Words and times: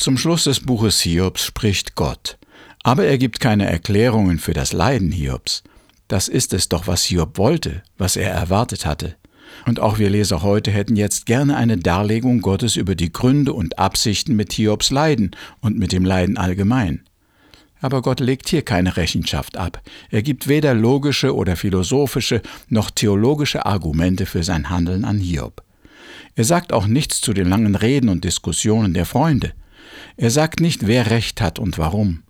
Zum 0.00 0.16
Schluss 0.16 0.44
des 0.44 0.60
Buches 0.60 1.02
Hiobs 1.02 1.44
spricht 1.44 1.94
Gott. 1.94 2.38
Aber 2.82 3.04
er 3.04 3.18
gibt 3.18 3.38
keine 3.38 3.66
Erklärungen 3.66 4.38
für 4.38 4.54
das 4.54 4.72
Leiden 4.72 5.12
Hiobs. 5.12 5.62
Das 6.08 6.26
ist 6.26 6.54
es 6.54 6.70
doch, 6.70 6.86
was 6.86 7.04
Hiob 7.04 7.36
wollte, 7.36 7.82
was 7.98 8.16
er 8.16 8.30
erwartet 8.30 8.86
hatte. 8.86 9.16
Und 9.66 9.78
auch 9.78 9.98
wir 9.98 10.08
Leser 10.08 10.40
heute 10.40 10.70
hätten 10.70 10.96
jetzt 10.96 11.26
gerne 11.26 11.54
eine 11.54 11.76
Darlegung 11.76 12.40
Gottes 12.40 12.76
über 12.76 12.94
die 12.94 13.12
Gründe 13.12 13.52
und 13.52 13.78
Absichten 13.78 14.36
mit 14.36 14.54
Hiobs 14.54 14.90
Leiden 14.90 15.32
und 15.60 15.78
mit 15.78 15.92
dem 15.92 16.06
Leiden 16.06 16.38
allgemein. 16.38 17.02
Aber 17.82 18.00
Gott 18.00 18.20
legt 18.20 18.48
hier 18.48 18.62
keine 18.62 18.96
Rechenschaft 18.96 19.58
ab. 19.58 19.82
Er 20.08 20.22
gibt 20.22 20.48
weder 20.48 20.72
logische 20.72 21.36
oder 21.36 21.56
philosophische 21.56 22.40
noch 22.70 22.90
theologische 22.90 23.66
Argumente 23.66 24.24
für 24.24 24.44
sein 24.44 24.70
Handeln 24.70 25.04
an 25.04 25.18
Hiob. 25.18 25.62
Er 26.36 26.44
sagt 26.44 26.72
auch 26.72 26.86
nichts 26.86 27.20
zu 27.20 27.34
den 27.34 27.50
langen 27.50 27.74
Reden 27.74 28.08
und 28.08 28.24
Diskussionen 28.24 28.94
der 28.94 29.04
Freunde. 29.04 29.52
Er 30.16 30.30
sagt 30.30 30.60
nicht, 30.60 30.86
wer 30.86 31.10
recht 31.10 31.40
hat 31.40 31.58
und 31.58 31.78
warum. 31.78 32.22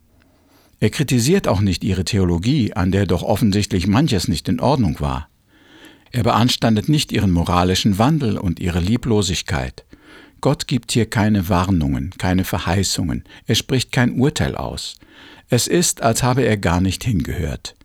Er 0.81 0.91
kritisiert 0.91 1.47
auch 1.47 1.61
nicht 1.61 1.85
ihre 1.85 2.05
Theologie, 2.05 2.73
an 2.73 2.91
der 2.91 3.07
doch 3.07 3.23
offensichtlich 3.23 3.87
manches 3.87 4.29
nicht 4.29 4.49
in 4.49 4.61
Ordnung 4.61 4.99
war. 5.01 5.29
Er 6.11 6.23
beanstandet 6.23 6.89
nicht 6.89 7.13
ihren 7.13 7.31
moralischen 7.31 7.99
Wandel 7.99 8.39
und 8.39 8.59
ihre 8.61 8.81
Lieblosigkeit. 8.81 9.85
Gott 10.41 10.67
gibt 10.67 10.93
hier 10.93 11.05
keine 11.05 11.49
Warnungen, 11.51 12.15
keine 12.17 12.45
Verheißungen, 12.45 13.25
er 13.47 13.55
spricht 13.55 13.93
kein 13.93 14.19
Urteil 14.19 14.57
aus. 14.57 14.97
Es 15.51 15.67
ist, 15.67 16.03
als 16.03 16.23
habe 16.23 16.43
er 16.43 16.57
gar 16.57 16.81
nicht 16.81 17.05
hingehört. 17.05 17.77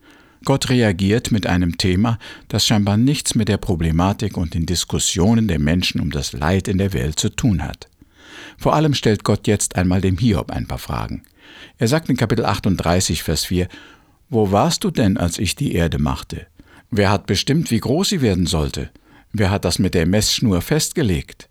Gott 0.46 0.70
reagiert 0.70 1.32
mit 1.32 1.48
einem 1.48 1.78
Thema, 1.78 2.18
das 2.48 2.66
scheinbar 2.66 2.98
nichts 2.98 3.36
mit 3.36 3.50
der 3.50 3.58
Problematik 3.58 4.38
und 4.38 4.54
den 4.54 4.66
Diskussionen 4.66 5.48
der 5.48 5.60
Menschen 5.60 6.00
um 6.00 6.12
das 6.12 6.34
Leid 6.34 6.68
in 6.68 6.78
der 6.78 6.94
Welt 6.94 7.20
zu 7.20 7.30
tun 7.30 7.64
hat. 7.64 7.90
Vor 8.58 8.74
allem 8.74 8.94
stellt 8.94 9.24
Gott 9.24 9.48
jetzt 9.48 9.76
einmal 9.76 10.02
dem 10.02 10.18
Hiob 10.18 10.52
ein 10.52 10.68
paar 10.68 10.78
Fragen. 10.78 11.24
Er 11.78 11.88
sagt 11.88 12.10
in 12.10 12.18
Kapitel 12.18 12.46
38, 12.46 13.24
Vers 13.24 13.46
4, 13.46 13.68
Wo 14.30 14.52
warst 14.52 14.84
du 14.84 14.92
denn, 14.92 15.18
als 15.18 15.38
ich 15.38 15.56
die 15.56 15.74
Erde 15.74 16.00
machte? 16.00 16.48
Wer 16.92 17.10
hat 17.10 17.26
bestimmt, 17.26 17.72
wie 17.72 17.80
groß 17.80 18.10
sie 18.10 18.22
werden 18.22 18.46
sollte? 18.46 18.90
Wer 19.32 19.50
hat 19.50 19.66
das 19.66 19.80
mit 19.80 19.94
der 19.94 20.06
Messschnur 20.06 20.62
festgelegt? 20.62 21.50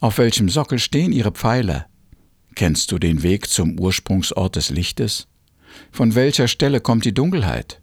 Auf 0.00 0.18
welchem 0.18 0.48
Sockel 0.48 0.78
stehen 0.78 1.12
ihre 1.12 1.32
Pfeiler? 1.32 1.86
Kennst 2.54 2.92
du 2.92 2.98
den 2.98 3.22
Weg 3.22 3.48
zum 3.48 3.78
Ursprungsort 3.78 4.56
des 4.56 4.68
Lichtes? 4.68 5.26
Von 5.90 6.14
welcher 6.14 6.48
Stelle 6.48 6.80
kommt 6.80 7.04
die 7.04 7.14
Dunkelheit? 7.14 7.80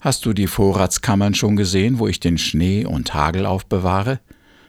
Hast 0.00 0.24
du 0.24 0.32
die 0.32 0.46
Vorratskammern 0.46 1.34
schon 1.34 1.56
gesehen, 1.56 1.98
wo 1.98 2.06
ich 2.06 2.20
den 2.20 2.38
Schnee 2.38 2.84
und 2.84 3.14
Hagel 3.14 3.46
aufbewahre? 3.46 4.20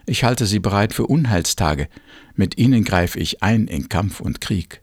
Ich 0.09 0.23
halte 0.23 0.47
sie 0.47 0.57
bereit 0.57 0.91
für 0.91 1.05
Unheilstage, 1.05 1.87
mit 2.33 2.57
ihnen 2.57 2.83
greife 2.83 3.19
ich 3.19 3.43
ein 3.43 3.67
in 3.67 3.89
Kampf 3.89 4.19
und 4.19 4.41
Krieg. 4.41 4.81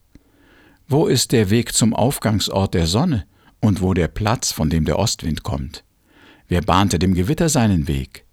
Wo 0.87 1.09
ist 1.09 1.33
der 1.33 1.51
Weg 1.51 1.75
zum 1.75 1.95
Aufgangsort 1.95 2.75
der 2.75 2.87
Sonne 2.87 3.27
und 3.59 3.83
wo 3.83 3.93
der 3.93 4.07
Platz, 4.07 4.53
von 4.53 4.71
dem 4.71 4.85
der 4.85 5.01
Ostwind 5.01 5.43
kommt? 5.43 5.83
Wer 6.47 6.61
bahnte 6.61 7.01
dem 7.01 7.15
Gewitter 7.15 7.49
seinen 7.49 7.89
Weg? 7.89 8.25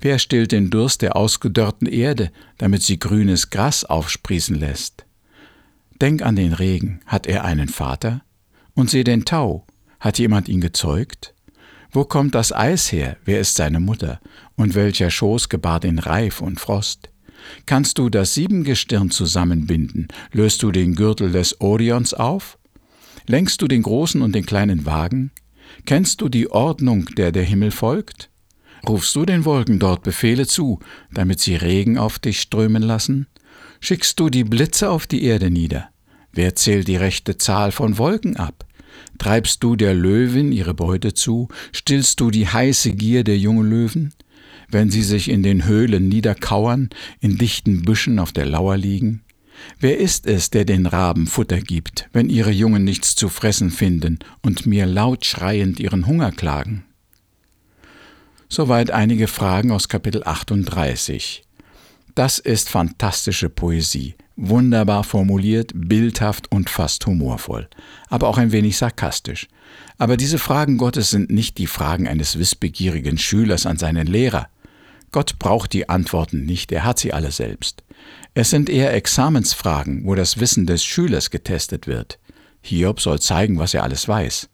Wer 0.00 0.20
stillt 0.20 0.52
den 0.52 0.70
Durst 0.70 1.02
der 1.02 1.16
ausgedörrten 1.16 1.88
Erde, 1.88 2.30
damit 2.56 2.84
sie 2.84 3.00
grünes 3.00 3.50
Gras 3.50 3.82
aufsprießen 3.82 4.54
lässt? 4.54 5.06
Denk 6.00 6.22
an 6.22 6.36
den 6.36 6.52
Regen, 6.52 7.00
hat 7.04 7.26
er 7.26 7.44
einen 7.44 7.68
Vater? 7.68 8.22
Und 8.74 8.90
seh 8.90 9.02
den 9.02 9.24
Tau, 9.24 9.66
hat 9.98 10.20
jemand 10.20 10.48
ihn 10.48 10.60
gezeugt? 10.60 11.34
Wo 11.90 12.04
kommt 12.04 12.34
das 12.34 12.52
Eis 12.52 12.92
her, 12.92 13.16
wer 13.24 13.40
ist 13.40 13.56
seine 13.56 13.80
Mutter? 13.80 14.20
Und 14.56 14.74
welcher 14.74 15.10
Schoß 15.10 15.48
gebar 15.48 15.80
den 15.80 15.98
Reif 15.98 16.40
und 16.40 16.60
Frost? 16.60 17.08
Kannst 17.66 17.98
du 17.98 18.10
das 18.10 18.34
Siebengestirn 18.34 19.10
zusammenbinden? 19.10 20.08
Löst 20.32 20.62
du 20.62 20.70
den 20.70 20.94
Gürtel 20.94 21.32
des 21.32 21.60
Orions 21.60 22.12
auf? 22.12 22.58
Lenkst 23.26 23.62
du 23.62 23.68
den 23.68 23.82
großen 23.82 24.20
und 24.20 24.34
den 24.34 24.44
kleinen 24.44 24.84
Wagen? 24.84 25.30
Kennst 25.86 26.20
du 26.20 26.28
die 26.28 26.50
Ordnung, 26.50 27.06
der 27.16 27.32
der 27.32 27.44
Himmel 27.44 27.70
folgt? 27.70 28.30
Rufst 28.86 29.14
du 29.16 29.24
den 29.24 29.44
Wolken 29.44 29.78
dort 29.78 30.02
Befehle 30.02 30.46
zu, 30.46 30.80
damit 31.12 31.40
sie 31.40 31.56
Regen 31.56 31.98
auf 31.98 32.18
dich 32.18 32.40
strömen 32.40 32.82
lassen? 32.82 33.26
Schickst 33.80 34.20
du 34.20 34.28
die 34.28 34.44
Blitze 34.44 34.90
auf 34.90 35.06
die 35.06 35.24
Erde 35.24 35.50
nieder? 35.50 35.88
Wer 36.32 36.54
zählt 36.54 36.88
die 36.88 36.96
rechte 36.96 37.38
Zahl 37.38 37.72
von 37.72 37.98
Wolken 37.98 38.36
ab? 38.36 38.67
Treibst 39.18 39.62
du 39.62 39.76
der 39.76 39.94
Löwin 39.94 40.52
ihre 40.52 40.74
Beute 40.74 41.14
zu? 41.14 41.48
Stillst 41.72 42.20
du 42.20 42.30
die 42.30 42.46
heiße 42.46 42.92
Gier 42.92 43.24
der 43.24 43.38
jungen 43.38 43.68
Löwen? 43.68 44.14
Wenn 44.70 44.90
sie 44.90 45.02
sich 45.02 45.30
in 45.30 45.42
den 45.42 45.64
Höhlen 45.64 46.08
niederkauern, 46.08 46.90
in 47.20 47.38
dichten 47.38 47.82
Büschen 47.82 48.18
auf 48.18 48.32
der 48.32 48.46
Lauer 48.46 48.76
liegen? 48.76 49.22
Wer 49.80 49.98
ist 49.98 50.26
es, 50.26 50.50
der 50.50 50.64
den 50.64 50.86
Raben 50.86 51.26
Futter 51.26 51.60
gibt, 51.60 52.08
wenn 52.12 52.30
ihre 52.30 52.50
Jungen 52.50 52.84
nichts 52.84 53.16
zu 53.16 53.28
fressen 53.28 53.70
finden 53.70 54.18
und 54.42 54.66
mir 54.66 54.86
laut 54.86 55.24
schreiend 55.24 55.80
ihren 55.80 56.06
Hunger 56.06 56.30
klagen? 56.32 56.84
Soweit 58.48 58.90
einige 58.90 59.26
Fragen 59.28 59.72
aus 59.72 59.88
Kapitel 59.88 60.22
38. 60.24 61.42
Das 62.14 62.38
ist 62.38 62.70
fantastische 62.70 63.50
Poesie, 63.50 64.14
wunderbar 64.38 65.04
formuliert, 65.04 65.72
bildhaft 65.74 66.50
und 66.50 66.70
fast 66.70 67.04
humorvoll, 67.04 67.68
aber 68.08 68.28
auch 68.28 68.38
ein 68.38 68.52
wenig 68.52 68.78
sarkastisch. 68.78 69.48
Aber 69.98 70.16
diese 70.16 70.38
Fragen 70.38 70.78
Gottes 70.78 71.10
sind 71.10 71.30
nicht 71.30 71.58
die 71.58 71.66
Fragen 71.66 72.08
eines 72.08 72.38
wissbegierigen 72.38 73.18
Schülers 73.18 73.66
an 73.66 73.76
seinen 73.76 74.06
Lehrer. 74.06 74.48
Gott 75.10 75.38
braucht 75.38 75.72
die 75.72 75.88
Antworten 75.88 76.44
nicht, 76.44 76.70
er 76.70 76.84
hat 76.84 76.98
sie 76.98 77.12
alle 77.12 77.32
selbst. 77.32 77.82
Es 78.34 78.50
sind 78.50 78.70
eher 78.70 78.94
Examensfragen, 78.94 80.06
wo 80.06 80.14
das 80.14 80.38
Wissen 80.38 80.66
des 80.66 80.84
Schülers 80.84 81.30
getestet 81.30 81.86
wird. 81.86 82.18
Hiob 82.62 83.00
soll 83.00 83.20
zeigen, 83.20 83.58
was 83.58 83.74
er 83.74 83.82
alles 83.82 84.06
weiß. 84.06 84.48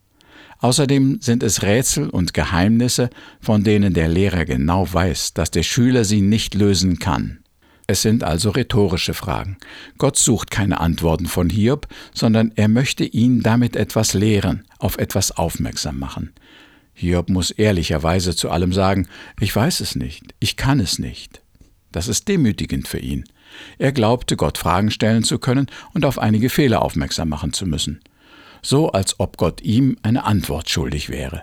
Außerdem 0.60 1.18
sind 1.20 1.42
es 1.42 1.62
Rätsel 1.62 2.08
und 2.08 2.32
Geheimnisse, 2.32 3.10
von 3.40 3.64
denen 3.64 3.92
der 3.92 4.08
Lehrer 4.08 4.46
genau 4.46 4.90
weiß, 4.90 5.34
dass 5.34 5.50
der 5.50 5.62
Schüler 5.62 6.04
sie 6.04 6.22
nicht 6.22 6.54
lösen 6.54 6.98
kann. 6.98 7.43
Es 7.86 8.00
sind 8.00 8.24
also 8.24 8.50
rhetorische 8.50 9.12
Fragen. 9.12 9.58
Gott 9.98 10.16
sucht 10.16 10.50
keine 10.50 10.80
Antworten 10.80 11.26
von 11.26 11.50
Hiob, 11.50 11.86
sondern 12.14 12.52
er 12.56 12.68
möchte 12.68 13.04
ihn 13.04 13.42
damit 13.42 13.76
etwas 13.76 14.14
lehren, 14.14 14.64
auf 14.78 14.96
etwas 14.96 15.32
aufmerksam 15.32 15.98
machen. 15.98 16.32
Hiob 16.94 17.28
muss 17.28 17.50
ehrlicherweise 17.50 18.34
zu 18.34 18.50
allem 18.50 18.72
sagen, 18.72 19.08
ich 19.38 19.54
weiß 19.54 19.80
es 19.80 19.96
nicht, 19.96 20.34
ich 20.40 20.56
kann 20.56 20.80
es 20.80 20.98
nicht. 20.98 21.42
Das 21.92 22.08
ist 22.08 22.26
demütigend 22.28 22.88
für 22.88 22.98
ihn. 22.98 23.24
Er 23.78 23.92
glaubte, 23.92 24.36
Gott 24.36 24.58
Fragen 24.58 24.90
stellen 24.90 25.22
zu 25.22 25.38
können 25.38 25.66
und 25.92 26.04
auf 26.04 26.18
einige 26.18 26.50
Fehler 26.50 26.82
aufmerksam 26.82 27.28
machen 27.28 27.52
zu 27.52 27.66
müssen. 27.66 28.00
So 28.62 28.92
als 28.92 29.20
ob 29.20 29.36
Gott 29.36 29.60
ihm 29.60 29.96
eine 30.02 30.24
Antwort 30.24 30.70
schuldig 30.70 31.10
wäre. 31.10 31.42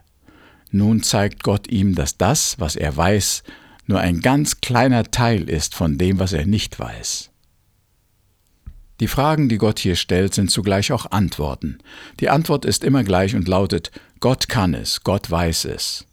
Nun 0.72 1.04
zeigt 1.04 1.44
Gott 1.44 1.68
ihm, 1.68 1.96
dass 1.96 2.18
das, 2.18 2.60
was 2.60 2.76
er 2.76 2.96
weiß, 2.98 3.44
nur 3.92 4.00
ein 4.00 4.22
ganz 4.22 4.62
kleiner 4.62 5.12
Teil 5.12 5.50
ist 5.50 5.76
von 5.76 5.98
dem, 5.98 6.18
was 6.18 6.32
er 6.32 6.46
nicht 6.46 6.80
weiß. 6.80 7.30
Die 9.02 9.08
Fragen, 9.08 9.50
die 9.50 9.58
Gott 9.58 9.80
hier 9.80 9.96
stellt, 9.96 10.34
sind 10.34 10.50
zugleich 10.50 10.94
auch 10.94 11.12
Antworten. 11.12 11.80
Die 12.20 12.30
Antwort 12.30 12.66
ist 12.66 12.84
immer 12.86 13.04
gleich 13.04 13.36
und 13.36 13.48
lautet 13.48 13.92
Gott 14.22 14.48
kann 14.48 14.74
es, 14.74 15.04
Gott 15.04 15.30
weiß 15.30 15.66
es. 15.66 16.06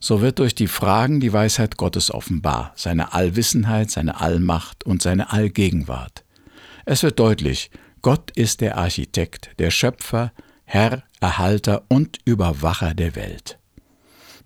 So 0.00 0.20
wird 0.20 0.38
durch 0.38 0.54
die 0.54 0.66
Fragen 0.66 1.18
die 1.20 1.32
Weisheit 1.32 1.76
Gottes 1.76 2.12
offenbar, 2.12 2.72
seine 2.76 3.14
Allwissenheit, 3.14 3.90
seine 3.90 4.20
Allmacht 4.20 4.84
und 4.84 5.00
seine 5.00 5.32
Allgegenwart. 5.32 6.24
Es 6.84 7.02
wird 7.02 7.18
deutlich, 7.18 7.70
Gott 8.02 8.30
ist 8.32 8.60
der 8.60 8.76
Architekt, 8.76 9.50
der 9.58 9.70
Schöpfer, 9.70 10.32
Herr, 10.64 11.04
Erhalter 11.20 11.84
und 11.88 12.18
Überwacher 12.24 12.94
der 12.94 13.16
Welt. 13.16 13.57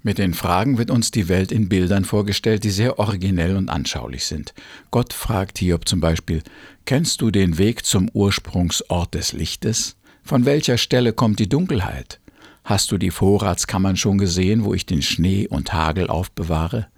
Mit 0.04 0.18
den 0.18 0.34
Fragen 0.34 0.78
wird 0.78 0.90
uns 0.90 1.12
die 1.12 1.28
Welt 1.28 1.52
in 1.52 1.68
Bildern 1.68 2.04
vorgestellt, 2.04 2.64
die 2.64 2.70
sehr 2.70 2.98
originell 2.98 3.56
und 3.56 3.68
anschaulich 3.68 4.24
sind. 4.24 4.52
Gott 4.90 5.12
fragt 5.12 5.58
Hiob 5.58 5.88
zum 5.88 6.00
Beispiel, 6.00 6.42
Kennst 6.84 7.20
du 7.20 7.30
den 7.30 7.56
Weg 7.58 7.86
zum 7.86 8.08
Ursprungsort 8.12 9.14
des 9.14 9.32
Lichtes? 9.32 9.96
Von 10.24 10.44
welcher 10.44 10.76
Stelle 10.76 11.12
kommt 11.12 11.38
die 11.38 11.48
Dunkelheit? 11.48 12.18
Hast 12.64 12.90
du 12.90 12.98
die 12.98 13.10
Vorratskammern 13.10 13.96
schon 13.96 14.18
gesehen, 14.18 14.64
wo 14.64 14.74
ich 14.74 14.86
den 14.86 15.02
Schnee 15.02 15.46
und 15.46 15.72
Hagel 15.72 16.08
aufbewahre? 16.08 16.88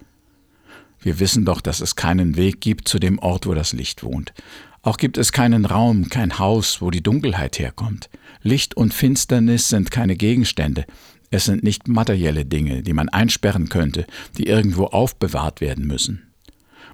Wir 0.99 1.19
wissen 1.19 1.45
doch, 1.45 1.61
dass 1.61 1.81
es 1.81 1.95
keinen 1.95 2.35
Weg 2.35 2.61
gibt 2.61 2.87
zu 2.87 2.97
dem 2.97 3.19
Ort, 3.19 3.45
wo 3.45 3.53
das 3.53 3.73
Licht 3.73 4.03
wohnt. 4.03 4.33
Auch 4.81 4.97
gibt 4.97 5.17
es 5.17 5.31
keinen 5.31 5.65
Raum, 5.65 6.09
kein 6.09 6.39
Haus, 6.39 6.81
wo 6.81 6.91
die 6.91 7.01
Dunkelheit 7.01 7.59
herkommt. 7.59 8.09
Licht 8.41 8.77
und 8.77 8.93
Finsternis 8.93 9.69
sind 9.69 9.89
keine 9.89 10.15
Gegenstände, 10.15 10.85
es 11.31 11.45
sind 11.45 11.63
nicht 11.63 11.87
materielle 11.87 12.45
Dinge, 12.45 12.83
die 12.83 12.93
man 12.93 13.09
einsperren 13.09 13.69
könnte, 13.69 14.05
die 14.37 14.47
irgendwo 14.47 14.85
aufbewahrt 14.85 15.61
werden 15.61 15.85
müssen. 15.85 16.31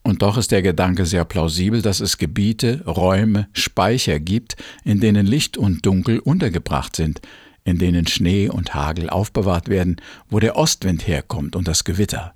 Und 0.04 0.22
doch 0.24 0.38
ist 0.38 0.51
der 0.51 0.62
Gedanke 0.62 1.06
sehr 1.06 1.25
plausibel, 1.25 1.81
dass 1.81 2.00
es 2.00 2.18
Gebiete, 2.18 2.83
Räume, 2.86 3.48
Speicher 3.54 4.19
gibt, 4.19 4.56
in 4.83 5.00
denen 5.00 5.28
Licht 5.28 5.57
und 5.57 5.86
Dunkel 5.86 6.19
untergebracht 6.19 6.95
sind, 6.95 7.22
in 7.63 7.78
denen 7.78 8.07
Schnee 8.07 8.50
und 8.50 8.74
Hagel 8.74 9.10
aufbewahrt 9.10 9.69
werden, 9.69 9.98
wo 10.30 10.39
der 10.39 10.56
Ostwind 10.56 11.07
herkommt 11.07 11.56
und 11.56 11.68
das 11.68 11.83
Gewitter. 11.83 12.33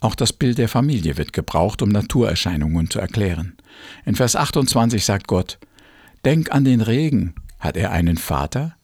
Auch 0.00 0.16
das 0.16 0.32
Bild 0.32 0.58
der 0.58 0.68
Familie 0.68 1.16
wird 1.16 1.32
gebraucht, 1.32 1.80
um 1.80 1.88
Naturerscheinungen 1.88 2.90
zu 2.90 2.98
erklären. 2.98 3.56
In 4.04 4.16
Vers 4.16 4.34
28 4.34 5.04
sagt 5.04 5.28
Gott, 5.28 5.60
Denk 6.24 6.50
an 6.50 6.64
den 6.64 6.80
Regen, 6.80 7.34
hat 7.60 7.76
er 7.76 7.92
einen 7.92 8.16
Vater? 8.16 8.74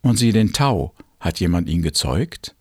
Und 0.00 0.16
sieh 0.16 0.32
den 0.32 0.52
Tau, 0.52 0.94
hat 1.20 1.38
jemand 1.38 1.68
ihn 1.68 1.82
gezeugt? 1.82 2.56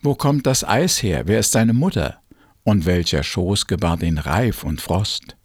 Wo 0.00 0.14
kommt 0.14 0.46
das 0.46 0.64
Eis 0.64 1.02
her, 1.02 1.24
wer 1.26 1.40
ist 1.40 1.52
seine 1.52 1.74
Mutter? 1.74 2.20
Und 2.64 2.86
welcher 2.86 3.22
Schoß 3.22 3.66
gebar 3.66 3.96
den 3.96 4.18
Reif 4.18 4.64
und 4.64 4.80
Frost? 4.80 5.36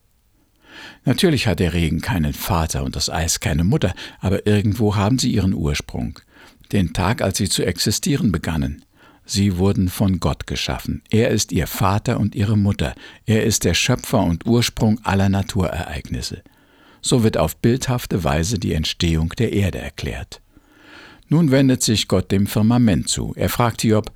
Natürlich 1.04 1.48
hat 1.48 1.60
der 1.60 1.74
Regen 1.74 2.02
keinen 2.02 2.34
Vater 2.34 2.84
und 2.84 2.96
das 2.96 3.10
Eis 3.10 3.40
keine 3.40 3.64
Mutter, 3.64 3.94
aber 4.20 4.48
irgendwo 4.48 4.96
haben 4.96 5.20
sie 5.20 5.32
ihren 5.32 5.54
Ursprung. 5.54 6.20
Den 6.72 6.94
Tag, 6.94 7.22
als 7.22 7.38
sie 7.38 7.50
zu 7.50 7.66
existieren 7.66 8.32
begannen. 8.32 8.84
Sie 9.26 9.58
wurden 9.58 9.90
von 9.90 10.20
Gott 10.20 10.46
geschaffen. 10.46 11.02
Er 11.10 11.30
ist 11.30 11.52
ihr 11.52 11.68
Vater 11.68 12.20
und 12.20 12.36
ihre 12.36 12.58
Mutter. 12.58 12.94
Er 13.26 13.44
ist 13.44 13.64
der 13.64 13.74
Schöpfer 13.74 14.22
und 14.22 14.46
Ursprung 14.46 15.00
aller 15.04 15.30
Naturereignisse. 15.30 16.44
So 17.02 17.24
wird 17.24 17.38
auf 17.38 17.58
bildhafte 17.58 18.24
Weise 18.24 18.60
die 18.60 18.74
Entstehung 18.74 19.30
der 19.38 19.54
Erde 19.54 19.80
erklärt. 19.80 20.42
Nun 21.28 21.52
wendet 21.52 21.82
sich 21.82 22.08
Gott 22.08 22.32
dem 22.32 22.48
Firmament 22.48 23.10
zu. 23.10 23.34
Er 23.36 23.50
fragt 23.50 23.82
Hiob, 23.82 24.12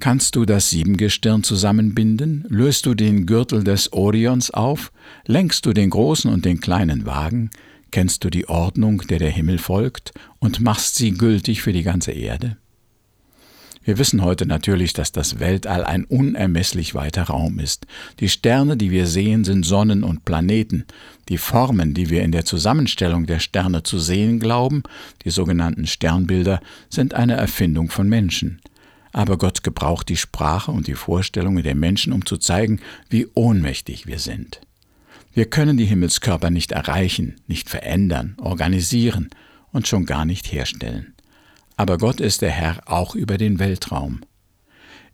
Kannst 0.00 0.36
du 0.36 0.44
das 0.44 0.70
Siebengestirn 0.70 1.44
zusammenbinden? 1.44 2.44
Löst 2.48 2.84
du 2.86 2.94
den 2.94 3.26
Gürtel 3.26 3.64
des 3.64 3.92
Orions 3.92 4.50
auf? 4.50 4.92
Lenkst 5.24 5.64
du 5.66 5.72
den 5.72 5.90
großen 5.90 6.30
und 6.30 6.44
den 6.44 6.60
kleinen 6.60 7.06
Wagen? 7.06 7.50
Kennst 7.90 8.24
du 8.24 8.28
die 8.28 8.48
Ordnung, 8.48 9.02
der 9.08 9.18
der 9.18 9.30
Himmel 9.30 9.58
folgt, 9.58 10.12
und 10.40 10.60
machst 10.60 10.96
sie 10.96 11.12
gültig 11.12 11.62
für 11.62 11.72
die 11.72 11.84
ganze 11.84 12.10
Erde? 12.10 12.56
Wir 13.86 13.98
wissen 13.98 14.22
heute 14.22 14.46
natürlich, 14.46 14.94
dass 14.94 15.12
das 15.12 15.40
Weltall 15.40 15.84
ein 15.84 16.04
unermesslich 16.06 16.94
weiter 16.94 17.24
Raum 17.24 17.58
ist. 17.58 17.86
Die 18.18 18.30
Sterne, 18.30 18.78
die 18.78 18.90
wir 18.90 19.06
sehen, 19.06 19.44
sind 19.44 19.66
Sonnen 19.66 20.04
und 20.04 20.24
Planeten. 20.24 20.86
Die 21.28 21.36
Formen, 21.36 21.92
die 21.92 22.08
wir 22.08 22.22
in 22.22 22.32
der 22.32 22.46
Zusammenstellung 22.46 23.26
der 23.26 23.40
Sterne 23.40 23.82
zu 23.82 23.98
sehen 23.98 24.40
glauben, 24.40 24.84
die 25.24 25.30
sogenannten 25.30 25.86
Sternbilder, 25.86 26.60
sind 26.88 27.12
eine 27.12 27.34
Erfindung 27.34 27.90
von 27.90 28.08
Menschen. 28.08 28.62
Aber 29.12 29.36
Gott 29.36 29.62
gebraucht 29.62 30.08
die 30.08 30.16
Sprache 30.16 30.70
und 30.72 30.86
die 30.86 30.94
Vorstellungen 30.94 31.62
der 31.62 31.74
Menschen, 31.74 32.14
um 32.14 32.24
zu 32.24 32.38
zeigen, 32.38 32.80
wie 33.10 33.28
ohnmächtig 33.34 34.06
wir 34.06 34.18
sind. 34.18 34.62
Wir 35.34 35.44
können 35.44 35.76
die 35.76 35.84
Himmelskörper 35.84 36.48
nicht 36.48 36.72
erreichen, 36.72 37.36
nicht 37.48 37.68
verändern, 37.68 38.34
organisieren 38.40 39.28
und 39.72 39.86
schon 39.86 40.06
gar 40.06 40.24
nicht 40.24 40.50
herstellen. 40.50 41.13
Aber 41.76 41.98
Gott 41.98 42.20
ist 42.20 42.42
der 42.42 42.50
Herr 42.50 42.80
auch 42.86 43.14
über 43.14 43.38
den 43.38 43.58
Weltraum. 43.58 44.20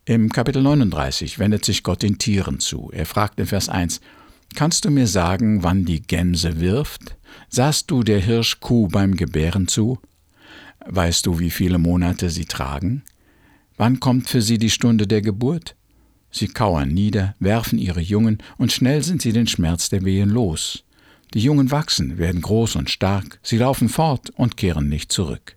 Im 0.04 0.30
Kapitel 0.30 0.62
39 0.62 1.38
wendet 1.38 1.64
sich 1.64 1.82
Gott 1.82 2.02
den 2.02 2.18
Tieren 2.18 2.58
zu. 2.58 2.90
Er 2.92 3.06
fragt 3.06 3.38
in 3.38 3.46
Vers 3.46 3.68
1, 3.68 4.00
Kannst 4.54 4.84
du 4.84 4.90
mir 4.90 5.06
sagen, 5.06 5.62
wann 5.62 5.84
die 5.84 6.02
Gänse 6.02 6.60
wirft? 6.60 7.16
Sahst 7.48 7.90
du 7.90 8.02
der 8.02 8.20
Hirschkuh 8.20 8.88
beim 8.88 9.16
Gebären 9.16 9.68
zu? 9.68 9.98
Weißt 10.86 11.26
du, 11.26 11.38
wie 11.38 11.50
viele 11.50 11.78
Monate 11.78 12.30
sie 12.30 12.46
tragen? 12.46 13.02
Wann 13.76 14.00
kommt 14.00 14.28
für 14.28 14.42
sie 14.42 14.58
die 14.58 14.70
Stunde 14.70 15.06
der 15.06 15.22
Geburt? 15.22 15.76
Sie 16.32 16.48
kauern 16.48 16.88
nieder, 16.88 17.34
werfen 17.38 17.78
ihre 17.78 18.00
Jungen, 18.00 18.38
und 18.56 18.72
schnell 18.72 19.02
sind 19.02 19.22
sie 19.22 19.32
den 19.32 19.46
Schmerz 19.46 19.88
der 19.88 20.04
Wehen 20.04 20.30
los. 20.30 20.84
Die 21.34 21.40
Jungen 21.40 21.70
wachsen, 21.70 22.18
werden 22.18 22.40
groß 22.40 22.76
und 22.76 22.90
stark, 22.90 23.38
sie 23.42 23.58
laufen 23.58 23.88
fort 23.88 24.30
und 24.30 24.56
kehren 24.56 24.88
nicht 24.88 25.12
zurück. 25.12 25.56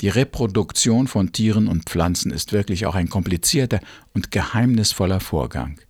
Die 0.00 0.08
Reproduktion 0.08 1.08
von 1.08 1.32
Tieren 1.32 1.66
und 1.66 1.88
Pflanzen 1.88 2.30
ist 2.30 2.52
wirklich 2.52 2.86
auch 2.86 2.94
ein 2.94 3.08
komplizierter 3.08 3.80
und 4.14 4.30
geheimnisvoller 4.30 5.18
Vorgang. 5.18 5.80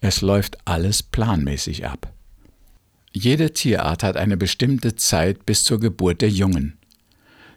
Es 0.00 0.20
läuft 0.20 0.58
alles 0.66 1.04
planmäßig 1.04 1.86
ab. 1.86 2.12
Jede 3.12 3.52
Tierart 3.52 4.02
hat 4.02 4.16
eine 4.16 4.36
bestimmte 4.36 4.96
Zeit 4.96 5.46
bis 5.46 5.62
zur 5.62 5.78
Geburt 5.78 6.22
der 6.22 6.30
Jungen. 6.30 6.76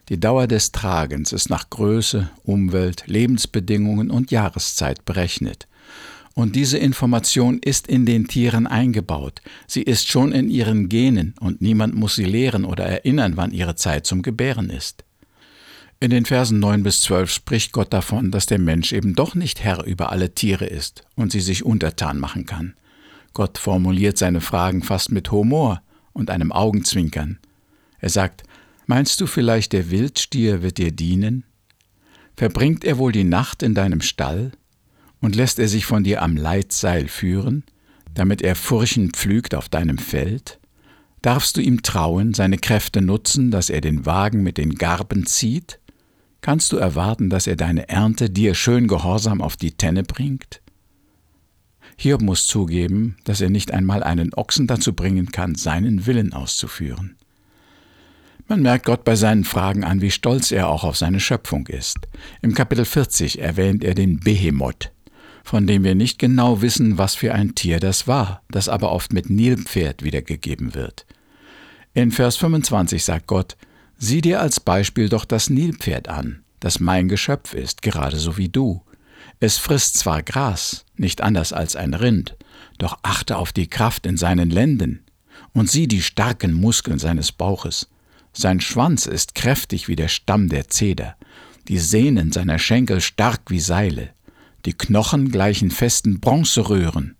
Die 0.09 0.19
Dauer 0.19 0.45
des 0.45 0.71
Tragens 0.71 1.31
ist 1.31 1.49
nach 1.49 1.71
Größe, 1.71 2.29
Umwelt, 2.43 3.05
Lebensbedingungen 3.07 4.11
und 4.11 4.29
Jahreszeit 4.29 5.05
berechnet. 5.05 5.67
Und 6.35 6.55
diese 6.55 6.77
Information 6.77 7.59
ist 7.59 7.87
in 7.87 8.05
den 8.05 8.27
Tieren 8.27 8.67
eingebaut. 8.67 9.41
Sie 9.65 9.81
ist 9.81 10.07
schon 10.09 10.33
in 10.33 10.49
ihren 10.49 10.89
Genen 10.89 11.33
und 11.39 11.61
niemand 11.61 11.95
muss 11.95 12.15
sie 12.15 12.25
lehren 12.25 12.65
oder 12.65 12.83
erinnern, 12.83 13.37
wann 13.37 13.51
ihre 13.51 13.75
Zeit 13.75 14.05
zum 14.05 14.21
Gebären 14.21 14.69
ist. 14.69 15.04
In 15.99 16.09
den 16.09 16.25
Versen 16.25 16.59
9 16.59 16.83
bis 16.83 17.01
12 17.01 17.31
spricht 17.31 17.71
Gott 17.71 17.93
davon, 17.93 18.29
dass 18.29 18.45
der 18.45 18.59
Mensch 18.59 18.91
eben 18.91 19.15
doch 19.15 19.33
nicht 19.33 19.63
Herr 19.63 19.85
über 19.85 20.11
alle 20.11 20.35
Tiere 20.35 20.65
ist 20.65 21.03
und 21.15 21.31
sie 21.31 21.39
sich 21.39 21.65
untertan 21.65 22.19
machen 22.19 22.45
kann. 22.45 22.75
Gott 23.33 23.57
formuliert 23.57 24.17
seine 24.17 24.41
Fragen 24.41 24.83
fast 24.83 25.11
mit 25.11 25.31
Humor 25.31 25.81
und 26.13 26.29
einem 26.29 26.51
Augenzwinkern. 26.51 27.39
Er 27.99 28.09
sagt, 28.09 28.43
Meinst 28.87 29.19
du 29.19 29.25
vielleicht, 29.25 29.73
der 29.73 29.89
Wildstier 29.89 30.61
wird 30.61 30.77
dir 30.77 30.91
dienen? 30.91 31.43
Verbringt 32.35 32.83
er 32.83 32.97
wohl 32.97 33.11
die 33.11 33.23
Nacht 33.23 33.63
in 33.63 33.73
deinem 33.73 34.01
Stall? 34.01 34.51
Und 35.21 35.35
lässt 35.35 35.57
er 35.57 35.67
sich 35.67 35.85
von 35.85 36.03
dir 36.03 36.21
am 36.21 36.37
Leitseil 36.37 37.07
führen, 37.07 37.63
damit 38.13 38.43
er 38.43 38.55
furchen 38.55 39.11
pflügt 39.11 39.55
auf 39.55 39.69
deinem 39.69 39.97
Feld? 39.97 40.59
Darfst 41.23 41.57
du 41.57 41.61
ihm 41.61 41.81
trauen, 41.81 42.35
seine 42.35 42.59
Kräfte 42.59 43.01
nutzen, 43.01 43.49
dass 43.49 43.71
er 43.71 43.81
den 43.81 44.05
Wagen 44.05 44.43
mit 44.43 44.59
den 44.59 44.75
Garben 44.75 45.25
zieht? 45.25 45.79
Kannst 46.45 46.71
du 46.73 46.77
erwarten, 46.77 47.31
dass 47.31 47.47
er 47.47 47.55
deine 47.55 47.89
Ernte 47.89 48.29
dir 48.29 48.53
schön 48.53 48.87
gehorsam 48.87 49.41
auf 49.41 49.57
die 49.57 49.71
Tenne 49.71 50.03
bringt? 50.03 50.61
Hiob 51.97 52.21
muss 52.21 52.45
zugeben, 52.45 53.17
dass 53.23 53.41
er 53.41 53.49
nicht 53.49 53.71
einmal 53.71 54.03
einen 54.03 54.31
Ochsen 54.35 54.67
dazu 54.67 54.93
bringen 54.93 55.31
kann, 55.31 55.55
seinen 55.55 56.05
Willen 56.05 56.33
auszuführen. 56.33 57.15
Man 58.47 58.61
merkt 58.61 58.85
Gott 58.85 59.03
bei 59.05 59.15
seinen 59.15 59.43
Fragen 59.43 59.83
an, 59.83 60.01
wie 60.01 60.11
stolz 60.11 60.51
er 60.51 60.69
auch 60.69 60.83
auf 60.83 60.97
seine 60.97 61.19
Schöpfung 61.19 61.65
ist. 61.65 61.97
Im 62.43 62.53
Kapitel 62.53 62.85
40 62.85 63.41
erwähnt 63.41 63.83
er 63.83 63.95
den 63.95 64.19
Behemoth, 64.19 64.91
von 65.43 65.65
dem 65.65 65.83
wir 65.83 65.95
nicht 65.95 66.19
genau 66.19 66.61
wissen, 66.61 66.99
was 66.99 67.15
für 67.15 67.33
ein 67.33 67.55
Tier 67.55 67.79
das 67.79 68.07
war, 68.07 68.43
das 68.51 68.69
aber 68.69 68.91
oft 68.91 69.13
mit 69.13 69.31
Nilpferd 69.31 70.03
wiedergegeben 70.03 70.75
wird. 70.75 71.07
In 71.95 72.11
Vers 72.11 72.35
25 72.37 73.03
sagt 73.03 73.25
Gott, 73.25 73.57
Sieh 73.97 74.21
dir 74.21 74.41
als 74.41 74.59
Beispiel 74.59 75.09
doch 75.09 75.25
das 75.25 75.49
Nilpferd 75.49 76.09
an, 76.09 76.43
das 76.59 76.79
mein 76.79 77.07
Geschöpf 77.07 77.53
ist, 77.53 77.81
gerade 77.81 78.17
so 78.17 78.37
wie 78.37 78.49
du. 78.49 78.83
Es 79.39 79.57
frisst 79.57 79.97
zwar 79.97 80.23
Gras, 80.23 80.85
nicht 80.95 81.21
anders 81.21 81.53
als 81.53 81.75
ein 81.75 81.93
Rind, 81.93 82.35
doch 82.77 82.99
achte 83.03 83.37
auf 83.37 83.53
die 83.53 83.67
Kraft 83.67 84.05
in 84.05 84.17
seinen 84.17 84.49
Lenden 84.49 85.05
und 85.53 85.69
sieh 85.69 85.87
die 85.87 86.01
starken 86.01 86.53
Muskeln 86.53 86.99
seines 86.99 87.31
Bauches. 87.31 87.89
Sein 88.33 88.59
Schwanz 88.59 89.05
ist 89.05 89.35
kräftig 89.35 89.87
wie 89.87 89.95
der 89.95 90.09
Stamm 90.09 90.49
der 90.49 90.67
Zeder, 90.67 91.15
die 91.67 91.79
Sehnen 91.79 92.31
seiner 92.31 92.59
Schenkel 92.59 93.01
stark 93.01 93.43
wie 93.47 93.59
Seile, 93.59 94.09
die 94.65 94.73
Knochen 94.73 95.31
gleichen 95.31 95.71
festen 95.71 96.19
Bronzeröhren, 96.19 97.15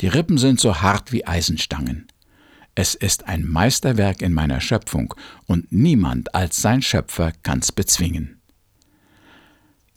die 0.00 0.08
Rippen 0.08 0.38
sind 0.38 0.60
so 0.60 0.80
hart 0.80 1.12
wie 1.12 1.26
Eisenstangen. 1.26 2.08
Es 2.78 2.94
ist 2.94 3.26
ein 3.26 3.44
Meisterwerk 3.46 4.20
in 4.20 4.34
meiner 4.34 4.60
Schöpfung, 4.60 5.14
und 5.46 5.72
niemand 5.72 6.34
als 6.34 6.60
sein 6.60 6.82
Schöpfer 6.82 7.32
kann's 7.42 7.72
bezwingen. 7.72 8.38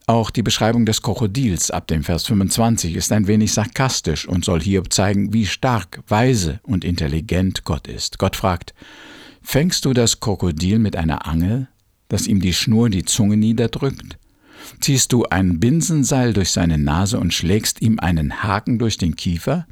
Auch 0.08 0.32
die 0.32 0.42
Beschreibung 0.42 0.86
des 0.86 1.02
Krokodils 1.02 1.72
ab 1.72 1.88
dem 1.88 2.04
Vers 2.04 2.26
25 2.26 2.96
ist 2.96 3.12
ein 3.12 3.28
wenig 3.28 3.52
sarkastisch 3.52 4.28
und 4.28 4.46
soll 4.46 4.62
hier 4.62 4.84
zeigen, 4.90 5.34
wie 5.34 5.46
stark, 5.46 6.02
weise 6.08 6.62
und 6.64 6.86
intelligent 6.86 7.66
Gott 7.66 7.88
ist. 7.88 8.18
Gott 8.18 8.38
fragt, 8.38 8.74
Fängst 9.42 9.84
du 9.84 9.94
das 9.94 10.22
Krokodil 10.22 10.80
mit 10.80 10.96
einer 10.96 11.28
Angel, 11.28 11.68
dass 12.08 12.28
ihm 12.28 12.40
die 12.40 12.54
Schnur 12.54 12.90
die 12.90 13.04
Zunge 13.04 13.36
niederdrückt? 13.36 14.18
Ziehst 14.80 15.12
du 15.12 15.26
ein 15.26 15.60
Binsenseil 15.60 16.32
durch 16.34 16.52
seine 16.52 16.78
Nase 16.78 17.20
und 17.20 17.34
schlägst 17.34 17.82
ihm 17.82 18.00
einen 18.00 18.42
Haken 18.42 18.80
durch 18.80 18.98
den 18.98 19.18
Kiefer? 19.18 19.68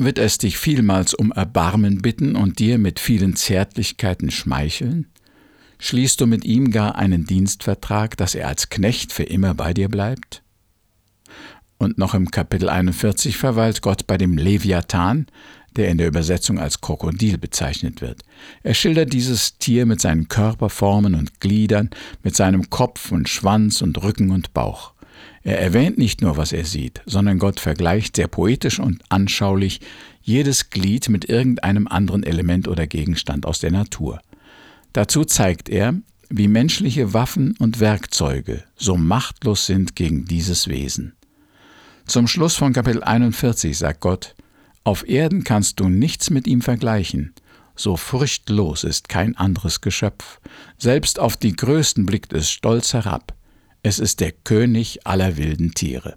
Wird 0.00 0.20
es 0.20 0.38
dich 0.38 0.58
vielmals 0.58 1.12
um 1.12 1.32
Erbarmen 1.32 2.00
bitten 2.02 2.36
und 2.36 2.60
dir 2.60 2.78
mit 2.78 3.00
vielen 3.00 3.34
Zärtlichkeiten 3.34 4.30
schmeicheln? 4.30 5.08
Schließt 5.80 6.20
du 6.20 6.26
mit 6.28 6.44
ihm 6.44 6.70
gar 6.70 6.94
einen 6.94 7.26
Dienstvertrag, 7.26 8.16
dass 8.16 8.36
er 8.36 8.46
als 8.46 8.68
Knecht 8.68 9.12
für 9.12 9.24
immer 9.24 9.54
bei 9.54 9.74
dir 9.74 9.88
bleibt? 9.88 10.44
Und 11.78 11.98
noch 11.98 12.14
im 12.14 12.30
Kapitel 12.30 12.68
41 12.68 13.36
verweilt 13.36 13.82
Gott 13.82 14.06
bei 14.06 14.16
dem 14.16 14.38
Leviathan, 14.38 15.26
der 15.74 15.88
in 15.88 15.98
der 15.98 16.06
Übersetzung 16.06 16.60
als 16.60 16.80
Krokodil 16.80 17.36
bezeichnet 17.36 18.00
wird. 18.00 18.22
Er 18.62 18.74
schildert 18.74 19.12
dieses 19.12 19.58
Tier 19.58 19.84
mit 19.84 20.00
seinen 20.00 20.28
Körperformen 20.28 21.16
und 21.16 21.40
Gliedern, 21.40 21.90
mit 22.22 22.36
seinem 22.36 22.70
Kopf 22.70 23.10
und 23.10 23.28
Schwanz 23.28 23.82
und 23.82 24.00
Rücken 24.00 24.30
und 24.30 24.54
Bauch. 24.54 24.92
Er 25.48 25.62
erwähnt 25.62 25.96
nicht 25.96 26.20
nur, 26.20 26.36
was 26.36 26.52
er 26.52 26.66
sieht, 26.66 27.00
sondern 27.06 27.38
Gott 27.38 27.58
vergleicht 27.58 28.16
sehr 28.16 28.28
poetisch 28.28 28.78
und 28.78 29.02
anschaulich 29.08 29.80
jedes 30.20 30.68
Glied 30.68 31.08
mit 31.08 31.26
irgendeinem 31.26 31.88
anderen 31.88 32.22
Element 32.22 32.68
oder 32.68 32.86
Gegenstand 32.86 33.46
aus 33.46 33.58
der 33.58 33.70
Natur. 33.70 34.20
Dazu 34.92 35.24
zeigt 35.24 35.70
er, 35.70 35.94
wie 36.28 36.48
menschliche 36.48 37.14
Waffen 37.14 37.56
und 37.58 37.80
Werkzeuge 37.80 38.62
so 38.76 38.98
machtlos 38.98 39.64
sind 39.64 39.96
gegen 39.96 40.26
dieses 40.26 40.68
Wesen. 40.68 41.14
Zum 42.04 42.28
Schluss 42.28 42.56
von 42.56 42.74
Kapitel 42.74 43.02
41 43.02 43.78
sagt 43.78 44.00
Gott, 44.00 44.34
Auf 44.84 45.08
Erden 45.08 45.44
kannst 45.44 45.80
du 45.80 45.88
nichts 45.88 46.28
mit 46.28 46.46
ihm 46.46 46.60
vergleichen, 46.60 47.32
so 47.74 47.96
furchtlos 47.96 48.84
ist 48.84 49.08
kein 49.08 49.34
anderes 49.38 49.80
Geschöpf, 49.80 50.40
selbst 50.76 51.18
auf 51.18 51.38
die 51.38 51.56
Größten 51.56 52.04
blickt 52.04 52.34
es 52.34 52.50
stolz 52.50 52.92
herab, 52.92 53.32
es 53.82 53.98
ist 53.98 54.20
der 54.20 54.32
König 54.32 55.06
aller 55.06 55.36
wilden 55.36 55.72
Tiere. 55.72 56.14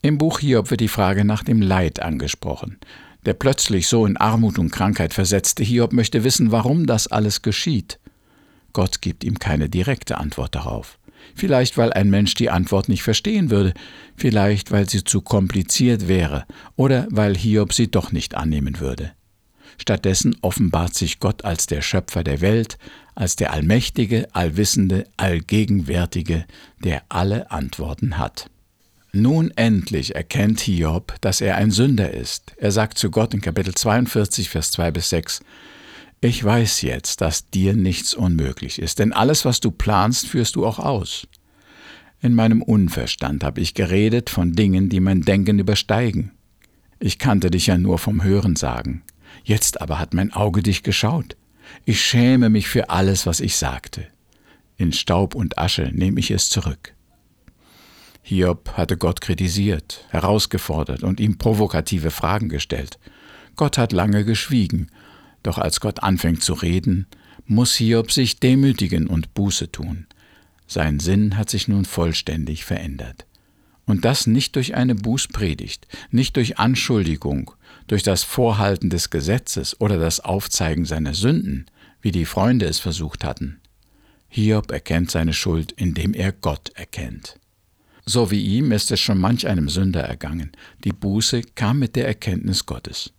Im 0.00 0.18
Buch 0.18 0.40
Hiob 0.40 0.70
wird 0.70 0.80
die 0.80 0.88
Frage 0.88 1.24
nach 1.24 1.44
dem 1.44 1.62
Leid 1.62 2.00
angesprochen. 2.02 2.78
Der 3.24 3.34
plötzlich 3.34 3.86
so 3.86 4.04
in 4.04 4.16
Armut 4.16 4.58
und 4.58 4.72
Krankheit 4.72 5.14
versetzte 5.14 5.62
Hiob 5.62 5.92
möchte 5.92 6.24
wissen, 6.24 6.50
warum 6.50 6.86
das 6.86 7.06
alles 7.06 7.42
geschieht. 7.42 8.00
Gott 8.72 9.00
gibt 9.00 9.22
ihm 9.22 9.38
keine 9.38 9.68
direkte 9.68 10.18
Antwort 10.18 10.54
darauf. 10.56 10.98
Vielleicht 11.36 11.78
weil 11.78 11.92
ein 11.92 12.10
Mensch 12.10 12.34
die 12.34 12.50
Antwort 12.50 12.88
nicht 12.88 13.04
verstehen 13.04 13.50
würde, 13.50 13.74
vielleicht 14.16 14.72
weil 14.72 14.88
sie 14.88 15.04
zu 15.04 15.20
kompliziert 15.20 16.08
wäre 16.08 16.46
oder 16.74 17.06
weil 17.10 17.36
Hiob 17.36 17.72
sie 17.72 17.88
doch 17.88 18.10
nicht 18.10 18.34
annehmen 18.34 18.80
würde. 18.80 19.12
Stattdessen 19.78 20.36
offenbart 20.42 20.94
sich 20.94 21.20
Gott 21.20 21.44
als 21.44 21.66
der 21.66 21.82
Schöpfer 21.82 22.24
der 22.24 22.40
Welt, 22.40 22.78
als 23.14 23.36
der 23.36 23.52
Allmächtige, 23.52 24.28
Allwissende, 24.34 25.06
Allgegenwärtige, 25.16 26.44
der 26.82 27.02
alle 27.08 27.50
Antworten 27.50 28.18
hat. 28.18 28.48
Nun 29.12 29.50
endlich 29.56 30.14
erkennt 30.14 30.60
Hiob, 30.60 31.14
dass 31.20 31.42
er 31.42 31.56
ein 31.56 31.70
Sünder 31.70 32.12
ist. 32.12 32.54
Er 32.56 32.72
sagt 32.72 32.96
zu 32.96 33.10
Gott 33.10 33.34
in 33.34 33.42
Kapitel 33.42 33.74
42, 33.74 34.48
Vers 34.48 34.70
2 34.70 34.90
bis 34.90 35.10
6, 35.10 35.40
Ich 36.22 36.42
weiß 36.42 36.80
jetzt, 36.80 37.20
dass 37.20 37.50
dir 37.50 37.74
nichts 37.74 38.14
unmöglich 38.14 38.80
ist, 38.80 39.00
denn 39.00 39.12
alles, 39.12 39.44
was 39.44 39.60
du 39.60 39.70
planst, 39.70 40.28
führst 40.28 40.56
du 40.56 40.64
auch 40.64 40.78
aus. 40.78 41.26
In 42.22 42.34
meinem 42.34 42.62
Unverstand 42.62 43.44
habe 43.44 43.60
ich 43.60 43.74
geredet 43.74 44.30
von 44.30 44.52
Dingen, 44.52 44.88
die 44.88 45.00
mein 45.00 45.22
Denken 45.22 45.58
übersteigen. 45.58 46.30
Ich 46.98 47.18
kannte 47.18 47.50
dich 47.50 47.66
ja 47.66 47.76
nur 47.76 47.98
vom 47.98 48.22
Hören 48.22 48.56
sagen. 48.56 49.02
Jetzt 49.44 49.80
aber 49.80 49.98
hat 49.98 50.14
mein 50.14 50.32
Auge 50.32 50.62
dich 50.62 50.82
geschaut. 50.82 51.36
Ich 51.84 52.00
schäme 52.02 52.48
mich 52.48 52.68
für 52.68 52.90
alles, 52.90 53.26
was 53.26 53.40
ich 53.40 53.56
sagte. 53.56 54.06
In 54.76 54.92
Staub 54.92 55.34
und 55.34 55.58
Asche 55.58 55.90
nehme 55.92 56.20
ich 56.20 56.30
es 56.30 56.48
zurück. 56.48 56.94
Hiob 58.22 58.76
hatte 58.76 58.96
Gott 58.96 59.20
kritisiert, 59.20 60.06
herausgefordert 60.10 61.02
und 61.02 61.18
ihm 61.18 61.38
provokative 61.38 62.10
Fragen 62.10 62.48
gestellt. 62.48 62.98
Gott 63.56 63.78
hat 63.78 63.92
lange 63.92 64.24
geschwiegen, 64.24 64.90
doch 65.42 65.58
als 65.58 65.80
Gott 65.80 66.02
anfängt 66.02 66.42
zu 66.42 66.52
reden, 66.52 67.06
muss 67.46 67.74
Hiob 67.74 68.12
sich 68.12 68.38
demütigen 68.38 69.08
und 69.08 69.34
Buße 69.34 69.72
tun. 69.72 70.06
Sein 70.66 71.00
Sinn 71.00 71.36
hat 71.36 71.50
sich 71.50 71.68
nun 71.68 71.84
vollständig 71.84 72.64
verändert. 72.64 73.26
Und 73.86 74.04
das 74.04 74.26
nicht 74.26 74.56
durch 74.56 74.74
eine 74.74 74.94
Bußpredigt, 74.94 75.88
nicht 76.10 76.36
durch 76.36 76.58
Anschuldigung, 76.58 77.50
durch 77.88 78.02
das 78.02 78.22
Vorhalten 78.22 78.90
des 78.90 79.10
Gesetzes 79.10 79.80
oder 79.80 79.98
das 79.98 80.20
Aufzeigen 80.20 80.84
seiner 80.84 81.14
Sünden, 81.14 81.66
wie 82.00 82.12
die 82.12 82.24
Freunde 82.24 82.66
es 82.66 82.78
versucht 82.78 83.24
hatten. 83.24 83.60
Hiob 84.28 84.70
erkennt 84.70 85.10
seine 85.10 85.34
Schuld, 85.34 85.72
indem 85.72 86.14
er 86.14 86.32
Gott 86.32 86.70
erkennt. 86.74 87.38
So 88.04 88.30
wie 88.30 88.42
ihm 88.42 88.72
ist 88.72 88.90
es 88.90 89.00
schon 89.00 89.18
manch 89.18 89.46
einem 89.46 89.68
Sünder 89.68 90.02
ergangen. 90.02 90.52
Die 90.84 90.92
Buße 90.92 91.42
kam 91.54 91.78
mit 91.78 91.94
der 91.94 92.06
Erkenntnis 92.06 92.66
Gottes. 92.66 93.12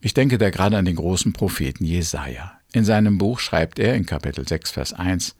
Ich 0.00 0.14
denke 0.14 0.38
da 0.38 0.50
gerade 0.50 0.78
an 0.78 0.84
den 0.84 0.96
großen 0.96 1.32
Propheten 1.32 1.84
Jesaja. 1.84 2.52
In 2.72 2.84
seinem 2.84 3.18
Buch 3.18 3.38
schreibt 3.38 3.78
er 3.78 3.94
in 3.94 4.06
Kapitel 4.06 4.46
6, 4.46 4.70
Vers 4.70 4.92
1: 4.92 5.34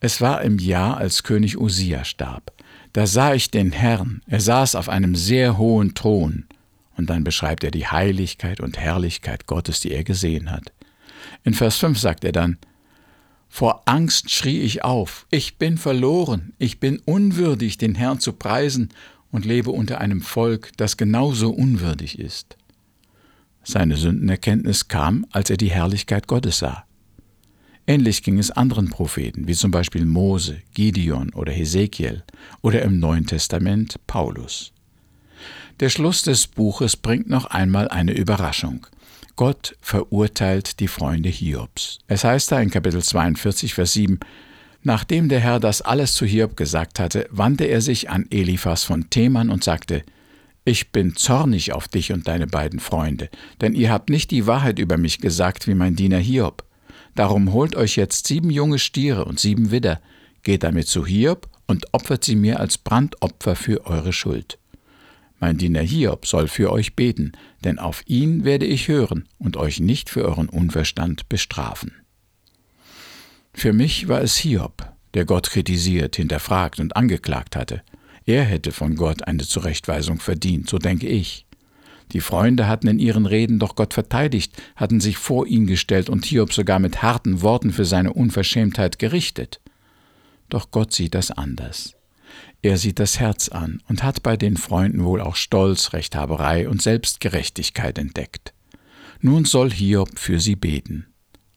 Es 0.00 0.20
war 0.20 0.42
im 0.42 0.58
Jahr, 0.58 0.96
als 0.96 1.22
König 1.22 1.58
Usia 1.58 2.04
starb. 2.04 2.52
Da 2.92 3.06
sah 3.06 3.34
ich 3.34 3.50
den 3.50 3.72
Herrn, 3.72 4.22
er 4.26 4.40
saß 4.40 4.74
auf 4.74 4.88
einem 4.88 5.14
sehr 5.14 5.58
hohen 5.58 5.94
Thron. 5.94 6.46
Und 6.96 7.10
dann 7.10 7.22
beschreibt 7.22 7.62
er 7.62 7.70
die 7.70 7.86
Heiligkeit 7.86 8.60
und 8.60 8.78
Herrlichkeit 8.78 9.46
Gottes, 9.46 9.80
die 9.80 9.92
er 9.92 10.04
gesehen 10.04 10.50
hat. 10.50 10.72
In 11.44 11.54
Vers 11.54 11.76
5 11.76 11.98
sagt 11.98 12.24
er 12.24 12.32
dann: 12.32 12.58
vor 13.48 13.82
Angst 13.86 14.30
schrie 14.30 14.60
ich 14.60 14.84
auf, 14.84 15.26
ich 15.30 15.56
bin 15.56 15.78
verloren, 15.78 16.52
ich 16.58 16.80
bin 16.80 17.00
unwürdig, 17.04 17.78
den 17.78 17.94
Herrn 17.94 18.20
zu 18.20 18.32
preisen 18.32 18.90
und 19.30 19.44
lebe 19.44 19.70
unter 19.70 20.00
einem 20.00 20.20
Volk, 20.20 20.70
das 20.76 20.96
genauso 20.96 21.50
unwürdig 21.50 22.18
ist. 22.18 22.56
Seine 23.64 23.96
Sündenerkenntnis 23.96 24.88
kam, 24.88 25.26
als 25.30 25.50
er 25.50 25.56
die 25.56 25.70
Herrlichkeit 25.70 26.26
Gottes 26.26 26.58
sah. 26.58 26.84
Ähnlich 27.88 28.22
ging 28.22 28.38
es 28.38 28.50
anderen 28.50 28.90
Propheten, 28.90 29.48
wie 29.48 29.54
zum 29.54 29.70
Beispiel 29.70 30.04
Mose, 30.04 30.58
Gideon 30.74 31.32
oder 31.32 31.52
Hesekiel 31.52 32.22
oder 32.60 32.82
im 32.82 32.98
Neuen 32.98 33.24
Testament 33.24 33.98
Paulus. 34.06 34.72
Der 35.80 35.88
Schluss 35.88 36.20
des 36.20 36.48
Buches 36.48 36.98
bringt 36.98 37.30
noch 37.30 37.46
einmal 37.46 37.88
eine 37.88 38.12
Überraschung. 38.12 38.86
Gott 39.36 39.74
verurteilt 39.80 40.80
die 40.80 40.88
Freunde 40.88 41.30
Hiobs. 41.30 42.00
Es 42.08 42.24
heißt 42.24 42.52
da 42.52 42.60
in 42.60 42.68
Kapitel 42.68 43.02
42, 43.02 43.72
Vers 43.72 43.94
7, 43.94 44.20
Nachdem 44.82 45.30
der 45.30 45.40
Herr 45.40 45.58
das 45.58 45.80
alles 45.80 46.12
zu 46.12 46.26
Hiob 46.26 46.58
gesagt 46.58 47.00
hatte, 47.00 47.26
wandte 47.30 47.64
er 47.64 47.80
sich 47.80 48.10
an 48.10 48.26
Eliphas 48.28 48.84
von 48.84 49.08
Theman 49.08 49.48
und 49.48 49.64
sagte, 49.64 50.04
Ich 50.66 50.92
bin 50.92 51.16
zornig 51.16 51.72
auf 51.72 51.88
dich 51.88 52.12
und 52.12 52.28
deine 52.28 52.48
beiden 52.48 52.80
Freunde, 52.80 53.30
denn 53.62 53.72
ihr 53.72 53.90
habt 53.90 54.10
nicht 54.10 54.30
die 54.30 54.46
Wahrheit 54.46 54.78
über 54.78 54.98
mich 54.98 55.20
gesagt 55.20 55.66
wie 55.66 55.74
mein 55.74 55.96
Diener 55.96 56.18
Hiob. 56.18 56.67
Darum 57.18 57.52
holt 57.52 57.74
euch 57.74 57.96
jetzt 57.96 58.28
sieben 58.28 58.48
junge 58.48 58.78
Stiere 58.78 59.24
und 59.24 59.40
sieben 59.40 59.72
Widder, 59.72 60.00
geht 60.44 60.62
damit 60.62 60.86
zu 60.86 61.04
Hiob 61.04 61.48
und 61.66 61.92
opfert 61.92 62.22
sie 62.22 62.36
mir 62.36 62.60
als 62.60 62.78
Brandopfer 62.78 63.56
für 63.56 63.86
eure 63.86 64.12
Schuld. 64.12 64.56
Mein 65.40 65.58
Diener 65.58 65.80
Hiob 65.80 66.28
soll 66.28 66.46
für 66.46 66.70
euch 66.70 66.94
beten, 66.94 67.32
denn 67.64 67.80
auf 67.80 68.04
ihn 68.06 68.44
werde 68.44 68.66
ich 68.66 68.86
hören 68.86 69.26
und 69.40 69.56
euch 69.56 69.80
nicht 69.80 70.10
für 70.10 70.24
euren 70.24 70.48
Unverstand 70.48 71.28
bestrafen. 71.28 71.90
Für 73.52 73.72
mich 73.72 74.06
war 74.06 74.20
es 74.20 74.36
Hiob, 74.36 74.88
der 75.14 75.24
Gott 75.24 75.50
kritisiert, 75.50 76.14
hinterfragt 76.14 76.78
und 76.78 76.94
angeklagt 76.94 77.56
hatte. 77.56 77.82
Er 78.26 78.44
hätte 78.44 78.70
von 78.70 78.94
Gott 78.94 79.26
eine 79.26 79.42
Zurechtweisung 79.42 80.20
verdient, 80.20 80.70
so 80.70 80.78
denke 80.78 81.08
ich. 81.08 81.47
Die 82.12 82.20
Freunde 82.20 82.66
hatten 82.66 82.88
in 82.88 82.98
ihren 82.98 83.26
Reden 83.26 83.58
doch 83.58 83.74
Gott 83.74 83.94
verteidigt, 83.94 84.52
hatten 84.76 85.00
sich 85.00 85.18
vor 85.18 85.46
ihn 85.46 85.66
gestellt 85.66 86.08
und 86.08 86.24
Hiob 86.24 86.52
sogar 86.52 86.78
mit 86.78 87.02
harten 87.02 87.42
Worten 87.42 87.72
für 87.72 87.84
seine 87.84 88.12
Unverschämtheit 88.12 88.98
gerichtet. 88.98 89.60
Doch 90.48 90.70
Gott 90.70 90.92
sieht 90.92 91.14
das 91.14 91.30
anders. 91.30 91.94
Er 92.62 92.76
sieht 92.78 92.98
das 92.98 93.20
Herz 93.20 93.48
an 93.48 93.82
und 93.88 94.02
hat 94.02 94.22
bei 94.22 94.36
den 94.36 94.56
Freunden 94.56 95.04
wohl 95.04 95.20
auch 95.20 95.36
Stolz, 95.36 95.92
Rechthaberei 95.92 96.68
und 96.68 96.82
Selbstgerechtigkeit 96.82 97.98
entdeckt. 97.98 98.54
Nun 99.20 99.44
soll 99.44 99.70
Hiob 99.70 100.18
für 100.18 100.40
sie 100.40 100.56
beten. 100.56 101.06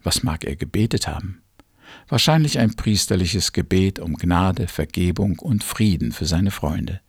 Was 0.03 0.23
mag 0.23 0.43
er 0.43 0.55
gebetet 0.55 1.07
haben? 1.07 1.41
Wahrscheinlich 2.07 2.59
ein 2.59 2.75
priesterliches 2.75 3.51
Gebet 3.51 3.99
um 3.99 4.15
Gnade, 4.15 4.67
Vergebung 4.67 5.39
und 5.39 5.63
Frieden 5.63 6.11
für 6.11 6.25
seine 6.25 6.51
Freunde. 6.51 7.01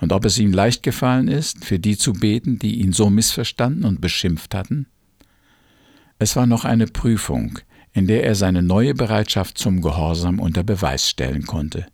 Und 0.00 0.12
ob 0.12 0.24
es 0.24 0.38
ihm 0.38 0.52
leicht 0.52 0.82
gefallen 0.82 1.28
ist, 1.28 1.64
für 1.64 1.78
die 1.78 1.96
zu 1.96 2.12
beten, 2.12 2.58
die 2.58 2.80
ihn 2.80 2.92
so 2.92 3.10
missverstanden 3.10 3.84
und 3.84 4.00
beschimpft 4.00 4.54
hatten? 4.54 4.86
Es 6.18 6.36
war 6.36 6.46
noch 6.46 6.64
eine 6.64 6.86
Prüfung, 6.86 7.58
in 7.92 8.06
der 8.06 8.24
er 8.24 8.34
seine 8.34 8.62
neue 8.62 8.94
Bereitschaft 8.94 9.58
zum 9.58 9.80
Gehorsam 9.80 10.40
unter 10.40 10.62
Beweis 10.62 11.08
stellen 11.08 11.46
konnte. 11.46 11.86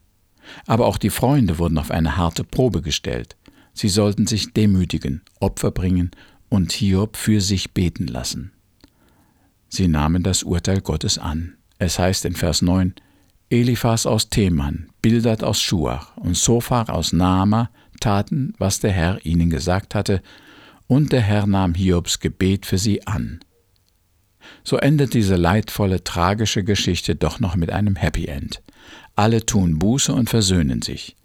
Aber 0.66 0.86
auch 0.86 0.98
die 0.98 1.10
Freunde 1.10 1.58
wurden 1.58 1.78
auf 1.78 1.90
eine 1.90 2.16
harte 2.16 2.44
Probe 2.44 2.82
gestellt. 2.82 3.36
Sie 3.72 3.88
sollten 3.88 4.26
sich 4.26 4.52
demütigen, 4.52 5.22
Opfer 5.40 5.70
bringen 5.70 6.10
und 6.48 6.72
Hiob 6.72 7.16
für 7.16 7.40
sich 7.40 7.72
beten 7.72 8.06
lassen. 8.06 8.52
Sie 9.68 9.88
nahmen 9.88 10.22
das 10.22 10.42
Urteil 10.42 10.80
Gottes 10.80 11.18
an. 11.18 11.56
Es 11.78 11.98
heißt 11.98 12.24
in 12.24 12.36
Vers 12.36 12.62
9, 12.62 12.94
Eliphas 13.50 14.06
aus 14.06 14.28
Theman, 14.28 14.88
Bildad 15.02 15.42
aus 15.42 15.60
Schuach 15.60 16.16
und 16.16 16.36
Sophar 16.36 16.88
aus 16.90 17.12
Naama 17.12 17.70
taten, 18.04 18.52
was 18.58 18.80
der 18.80 18.92
Herr 18.92 19.24
ihnen 19.24 19.48
gesagt 19.48 19.94
hatte, 19.94 20.22
und 20.86 21.12
der 21.12 21.22
Herr 21.22 21.46
nahm 21.46 21.74
Hiobs 21.74 22.20
Gebet 22.20 22.66
für 22.66 22.78
sie 22.78 23.06
an. 23.06 23.40
So 24.62 24.76
endet 24.76 25.14
diese 25.14 25.36
leidvolle, 25.36 26.04
tragische 26.04 26.64
Geschichte 26.64 27.16
doch 27.16 27.40
noch 27.40 27.56
mit 27.56 27.70
einem 27.72 27.96
Happy 27.96 28.26
End. 28.26 28.62
Alle 29.16 29.46
tun 29.46 29.78
Buße 29.78 30.12
und 30.12 30.28
versöhnen 30.28 30.82
sich. 30.82 31.16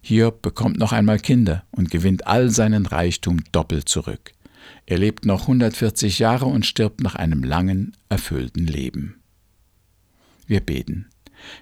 Hiob 0.00 0.42
bekommt 0.42 0.78
noch 0.78 0.92
einmal 0.92 1.18
Kinder 1.18 1.64
und 1.72 1.90
gewinnt 1.90 2.28
all 2.28 2.50
seinen 2.50 2.86
Reichtum 2.86 3.42
doppelt 3.50 3.88
zurück. 3.88 4.32
Er 4.86 4.98
lebt 4.98 5.26
noch 5.26 5.42
140 5.42 6.20
Jahre 6.20 6.46
und 6.46 6.64
stirbt 6.64 7.00
nach 7.00 7.16
einem 7.16 7.42
langen, 7.42 7.96
erfüllten 8.08 8.66
Leben. 8.66 9.20
Wir 10.46 10.60
beten. 10.60 11.06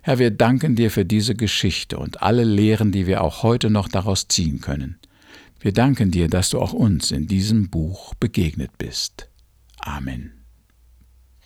Herr, 0.03 0.19
wir 0.19 0.31
danken 0.31 0.77
dir 0.77 0.91
für 0.91 1.05
diese 1.05 1.35
Geschichte 1.35 1.99
und 1.99 2.23
alle 2.23 2.45
Lehren, 2.45 2.93
die 2.93 3.07
wir 3.07 3.23
auch 3.23 3.43
heute 3.43 3.71
noch 3.71 3.89
daraus 3.89 4.29
ziehen 4.29 4.61
können. 4.61 4.99
Wir 5.61 5.73
danken 5.73 6.11
dir, 6.11 6.29
dass 6.29 6.51
du 6.51 6.61
auch 6.61 6.73
uns 6.73 7.11
in 7.11 7.27
diesem 7.27 7.71
Buch 7.71 8.15
begegnet 8.15 8.71
bist. 8.79 9.29
Amen. 9.81 10.36